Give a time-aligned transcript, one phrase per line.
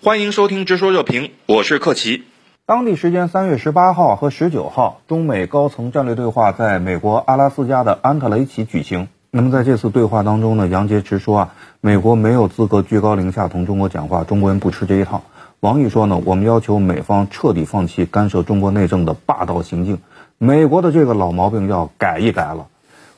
[0.00, 2.22] 欢迎收听《直说热评》，我是克奇。
[2.66, 9.08] 当地时间三月十八号和十九号，中美高层战略对话在美国阿拉斯加的安特雷奇举行。
[9.32, 15.24] 那么在这次对话当中呢，杨洁篪说啊，美国没有资格居高临下同中国讲话，中国人不吃这一套。
[15.58, 19.98] 王毅说呢，我们要求美方彻底放弃干涉中国内政的霸道行径，
[20.38, 22.68] 美国的这个老毛病要改一改了。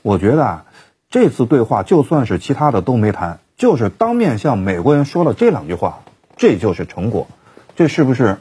[0.00, 0.64] 我觉得啊，
[1.10, 5.98] 这次对话就算是其他的都没谈，就是当面向美国人说了这两句话。
[6.40, 7.28] 这就是成果，
[7.76, 8.38] 这是不是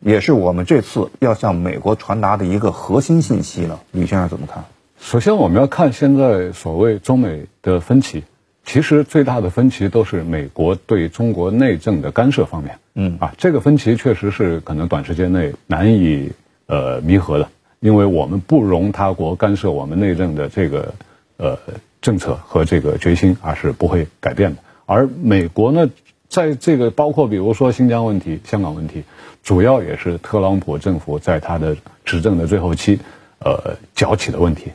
[0.00, 3.78] 也是我们这次要向美国传达的一个核心信息呢？
[3.92, 4.64] 李先生怎么看？
[4.98, 8.24] 首先，我们要看现在所谓中美的分歧，
[8.64, 12.78] 其实最大的分歧都是美国对中国内政的干涉方面。
[12.94, 16.32] 嗯啊，这个分歧确实是可能短时间内难以
[16.64, 20.94] 呃弥合的，因为我们不容他国干涉我们内政的这个
[21.36, 21.58] 呃
[22.00, 25.90] 政策和这个决心啊是不会改变的，而美国呢？
[26.28, 29.04] 在这个包括比如说新疆问题、香港问题，
[29.42, 32.98] 主要也是特朗普政府在他的执政的最后期，
[33.38, 34.72] 呃，搅起的问题。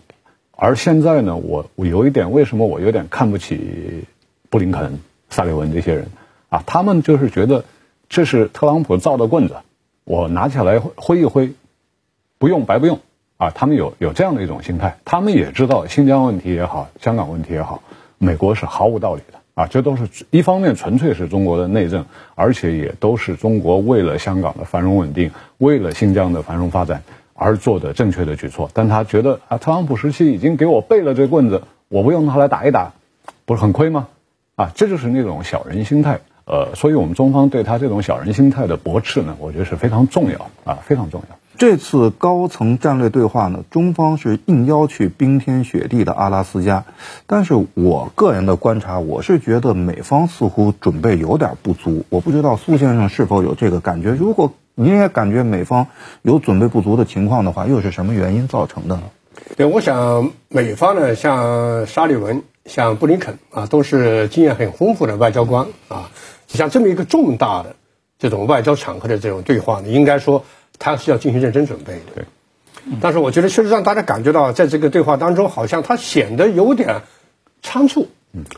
[0.51, 4.05] 而现在呢，我我有一点，为什么我有点看不起
[4.49, 4.99] 布林肯、
[5.29, 6.07] 萨利文这些人
[6.49, 6.63] 啊？
[6.65, 7.65] 他们就是觉得
[8.09, 9.55] 这是特朗普造的棍子，
[10.03, 11.51] 我拿起来挥一挥，
[12.37, 12.99] 不用白不用
[13.37, 13.49] 啊。
[13.49, 17.81] 他们有有这样的一种心态，他们也知道新疆问题也好，香港问题也好，
[18.19, 19.40] 美国是毫无道理的。
[19.53, 28.69] 啊，这都是一方面纯粹是中国的内政，而且也都是中国为了香港的繁荣稳定，为了新疆的繁荣发展而做的正确的举措。
[28.73, 32.93] 但他觉得啊，特朗普时期已经给我备了这棍子，我不用它来打一打，
[33.45, 34.07] 不是很亏吗？
[34.55, 36.19] 啊，这就是那种小人心态。
[36.45, 41.37] 呃，所以我们中方对他这种小人心态的驳斥呢，我觉得是非常重要啊，非常重要。
[41.61, 46.85] 这次高层战略对话呢，中方是应邀去冰天雪地的阿拉斯加，
[47.27, 52.03] 但是我个人的观察，我是觉得美方似乎准备有点不足。
[52.09, 54.09] 我不知道苏先生是否有这个感觉？
[54.09, 55.85] 如果您也感觉美方
[56.23, 59.03] 有准备不足的情况的话，又是什么原因造成的呢？
[59.55, 66.09] 对，我想美方呢，像沙利文、像布林肯啊，都是经验很丰富的外交官啊，
[66.47, 67.75] 像这么一个重大的
[68.17, 70.43] 这种外交场合的这种对话呢，应该说。
[70.81, 72.25] 他是要进行认真准备的，对。
[72.99, 77.03] 但是我觉得，确实让大家感觉到，在这个对话当中，好像他显得有点
[77.61, 78.07] 仓促，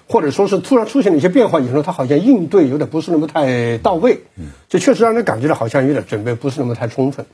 [0.08, 4.22] 或者说是突然出现了一些变化以后，他好像应对有点不是那么太到位，
[4.70, 7.26] 这确实让人感觉到好像有点准备不是那么太充分。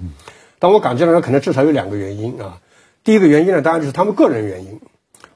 [0.58, 2.58] 但我感觉到，可能至少有两个原因啊。
[3.04, 4.80] 第一个原因呢，当然就是他们个人原因，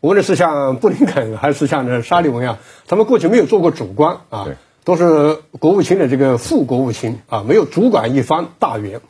[0.01, 4.47] 无论是像布林肯还是像这沙利文啊，他们过去没有做过主官啊，
[4.83, 9.01] 都是国务卿的这个副国务卿啊，没有主管一方大员。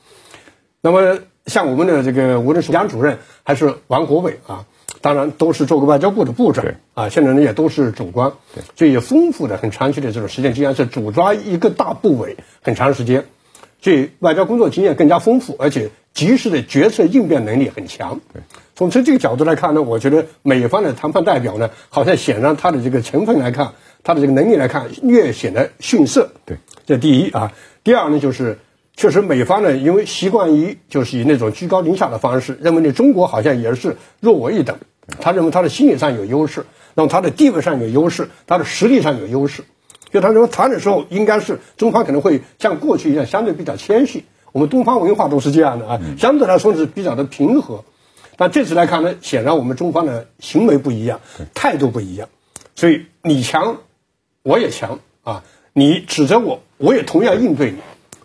[0.86, 4.66] 那么，像我们的这个，无论是杨主任还是王国伟啊，
[5.00, 8.34] 当然都是做过外交部的部长啊，现在呢也都是主官，
[8.76, 13.24] 所以有丰富的、很长期的这种实践经验，是主抓一个大部委很长时间，
[13.82, 18.20] 所以外交工作经验更加丰富，而且及时的决策应变能力很强。
[18.76, 23.72] 从从这个角度来看呢，我觉得美方的谈判代表呢，好像显然他的这个成分来看，
[24.04, 26.32] 他的这个能力来看，略显得逊色。
[26.46, 27.54] 对，这第一啊，
[27.86, 28.60] 第二呢就是。
[28.96, 34.78] 确实，美方呢，因为习惯于就是以那种居高临下的方式，认为呢中国好像也是弱我一等，
[35.20, 39.64] 他认为他的心理上有优势，那么他的地位上有优势，他的实力上有优势，
[40.12, 47.84] 就他认为谈的时候应该是中方可能会像过去一样相对比较谦虚，我们东方文化都是这样的啊，相对来说是比较的平和，
[48.38, 51.20] 但这次来看呢，显然我们中方的行为不一样，
[51.56, 52.30] 态度不一样，
[52.76, 53.78] 所以你强，
[54.44, 55.44] 我也强啊，
[55.74, 57.80] 你指责我，我也同样应对你。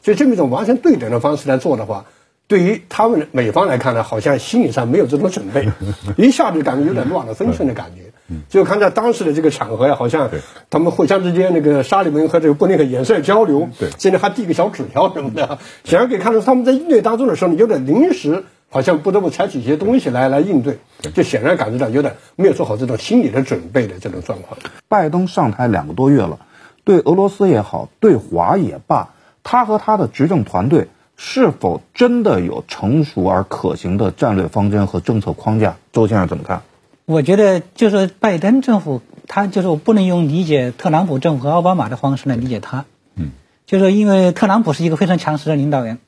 [0.08, 2.06] 就这么一种完全对等的方式来做的话，
[2.46, 5.68] 对于他们美方来看呢，好像心理上没有这种准备，
[6.16, 8.10] 一下子感觉有点乱了分寸的感觉。
[8.48, 10.30] 就看在当时的这个场合呀，好像
[10.70, 20.78] 他们互相之间那个沙利文和这个布林肯眼神交流，甚至还递个小纸条什么的，显然可以看出他们在应对当中的时候，有点临时，好像不得不采取一些东西来来应对，
[21.14, 24.58] 就显然感觉到有点没有做好这种心理的准备的这种状况。
[24.88, 26.38] 拜登上台两个多月了，
[26.84, 29.10] 对俄罗斯也好，对华也罢。
[29.50, 35.78] 他和他的执政团队是否真的有成熟而可行的战略方针和政策框架？
[35.90, 36.60] 周先生怎么看？
[37.06, 42.84] 我觉得就是拜登政府，他就是我不能用理解特朗普政府和奥巴马的方式来理解他。
[43.14, 43.30] 嗯，
[43.64, 45.98] 就是因为特朗普是一个非常强势的领导人，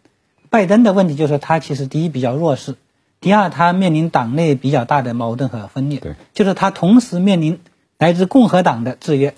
[0.50, 2.74] 拜登的问题就是他其实第一比较弱势，
[3.22, 5.98] 第二他面临党内比较大的矛盾和分裂。
[6.00, 7.58] 对，就是他同时面临
[7.96, 9.34] 来自共和党的制约。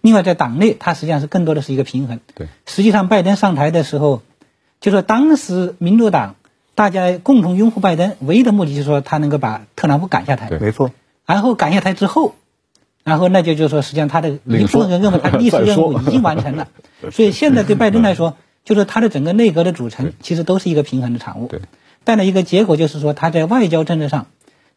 [0.00, 2.20] 另外，在党内，他实际上是更多的是一个平衡。
[2.34, 4.22] 对，实际上，拜登上台的时候，
[4.80, 6.36] 就说当时民主党
[6.74, 10.48] 大家共同拥护拜登，唯一的目的就是说他能够把特朗普赶下台。
[10.48, 10.90] 对，没错。
[11.26, 12.34] 然后赶下台之后，
[13.02, 16.68] 然后那就就是说，实际上他的一部分人认为他历史任务已经完成了，
[17.12, 21.48] 所以现在对拜登来说，就是他的整个内阁的组成其实都是一个平衡的产物。
[21.48, 21.60] 对，
[22.04, 24.26] 但呢，一个结果就是说，他在外交政策上，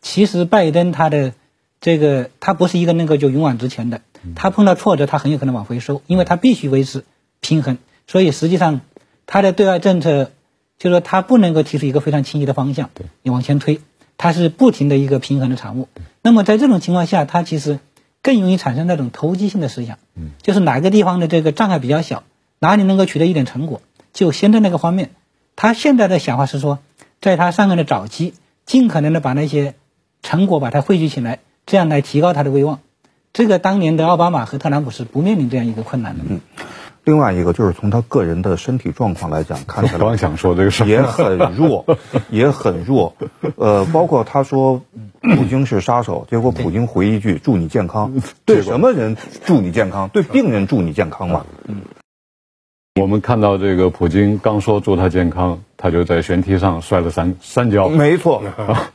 [0.01, 1.33] 其实拜登他的
[1.81, 4.01] 这个他不是一个能够就勇往直前的，
[4.35, 7.03] 他碰到挫折他很有可能往回收，因为他必须维持
[7.39, 7.77] 平衡。
[8.07, 8.81] 所以实际上
[9.25, 10.31] 他的对外政策，
[10.77, 12.89] 就说他不能够提出一个非常清晰的方向，
[13.21, 13.81] 你往前推，
[14.17, 15.87] 他是不停的一个平衡的产物。
[16.21, 17.79] 那么在这种情况下，他其实。
[18.23, 22.23] 更容易产生那种投机性的思想，嗯，就是哪个地方的这个障碍比较小，
[22.59, 23.81] 哪里能够取得一点成果，
[24.11, 25.11] 就先在那个方面。
[25.55, 26.79] 他现在的想法是说，
[27.21, 28.33] 在他上任的早期，
[28.65, 29.75] 尽可能的把那些
[30.23, 32.79] 成果把它汇聚起来，这样来提高他的威望。
[33.31, 36.23] 这个当年的奥巴马和特朗普是不面临这样一个困难的。
[36.27, 36.41] 嗯，
[37.03, 41.85] 另外一个就是从他个人的身体状况来讲，看起来刚想说这个事也很弱，
[42.31, 43.15] 也很弱。
[43.57, 44.81] 呃，包括他说。
[45.19, 50.07] 普京是杀手，结果普京回一句“祝你健康”，对什么人祝你健康？
[50.09, 51.45] 对病人祝你健康嘛？
[51.67, 51.81] 嗯。
[53.01, 57.89] 我们看到这个普京刚说祝他健康，他就在悬梯上摔了三三跤。
[57.89, 58.41] 没错，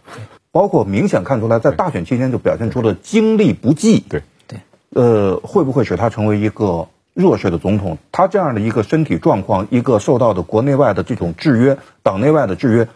[0.53, 3.99] 包括明显看出来，在大选期间就表现出了精力不济。
[3.99, 4.61] 对对。
[4.91, 7.99] 呃，会不会使他成为一个弱势的总统？
[8.13, 12.89] 他这样的一个身体状况，一个受到的国内外的这种制约，党内外的制约。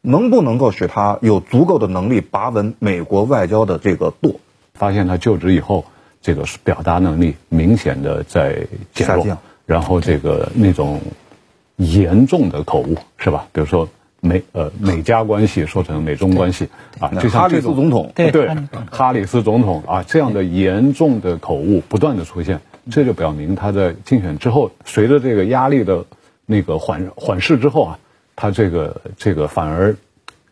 [0.00, 4.36] 能不能够使他有足够的能力把稳美国外交的这个舵？
[4.72, 5.84] 发现他就职以后，
[6.22, 9.36] 这个表达能力明显的在减弱，
[9.66, 11.00] 然后这个那种
[11.76, 13.48] 严重的口误是吧？
[13.52, 13.88] 比如说
[14.20, 16.68] 美呃美加关系说成美中关系
[16.98, 18.48] 啊，就像哈里斯总统对
[18.90, 22.60] 哈里斯总统啊这样的严重的口误不断的出现，
[22.90, 26.04] 这就表明他在竞选之后，随着这个压力的
[26.46, 27.98] 那个缓缓释之后啊。
[28.40, 29.96] 他这个这个反而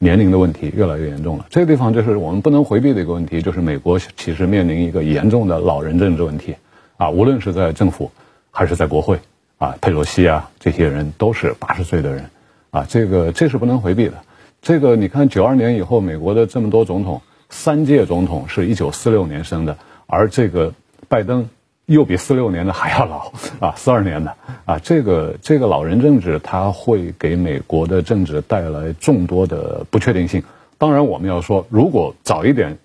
[0.00, 1.46] 年龄的问题越来越严重了。
[1.50, 6.56] 这个地方就是我们不能回避的一个问题，就是美国其实面临一个严重的老人政治问题
[6.96, 8.10] 啊，无论是在政府
[8.50, 9.20] 还是在国会
[9.58, 12.24] 啊，佩洛西啊这些人都是八十岁的人
[12.70, 14.14] 啊，这个这是不能回避的。
[14.62, 20.74] 这个你看九二年以后美国的这么多总统，三届总统是一九四六年生的，而这个
[21.08, 21.48] 拜登。
[21.86, 24.34] 又比四六年的还要老啊，四二年的
[24.64, 30.42] 啊，这个这个老人政治，它会给美国的政治带来众多的不确定性。
[30.78, 32.78] 当然，我们要说，如果早一点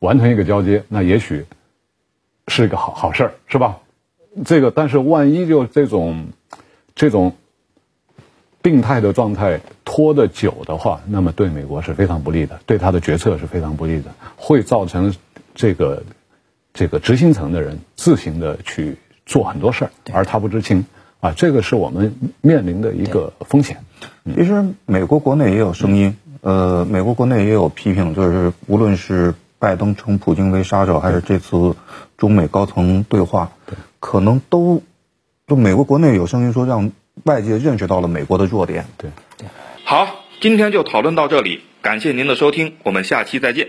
[0.00, 1.46] 完成一个交接，那也许
[2.46, 3.78] 是一个好好事儿，是吧？
[4.44, 6.26] 这个，但是万一就这种
[6.94, 7.32] 这种
[8.62, 15.14] 病态的状态拖得久的话，那么对美国是非常不利的，对他的决策是非常不利的，会造成
[15.54, 16.02] 这个。
[16.74, 20.86] 这个执行层的人自行的去做很多事儿，而他不知情
[21.20, 23.84] 啊，这个是我们面临的一个风险。
[24.34, 31.76] 其实美国国内也有声音，呃，美国国内也有批评，就是无论是拜登称普京为杀手，还是这次
[32.16, 33.52] 中美高层对话，
[34.00, 34.82] 可能都
[35.46, 36.90] 就美国国内有声音说，让
[37.24, 38.86] 外界认识到了美国的弱点。
[38.96, 39.10] 对，
[39.84, 43.68] 好，今天就讨论到这里，感谢您的收听，我们下期再见。